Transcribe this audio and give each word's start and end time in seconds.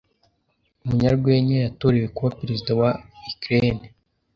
Umunyarwenya 0.83 1.55
yatorewe 1.65 2.07
kuba 2.15 2.35
Perezida 2.39 2.71
wa 2.81 2.89
Ukraine 3.31 3.85